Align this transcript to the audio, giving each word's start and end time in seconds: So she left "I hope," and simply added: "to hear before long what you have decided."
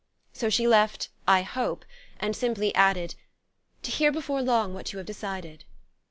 So 0.33 0.49
she 0.49 0.67
left 0.67 1.09
"I 1.27 1.43
hope," 1.43 1.85
and 2.19 2.35
simply 2.35 2.73
added: 2.73 3.13
"to 3.83 3.91
hear 3.91 4.11
before 4.11 4.41
long 4.41 4.73
what 4.73 4.91
you 4.93 4.97
have 4.97 5.05
decided." 5.05 5.63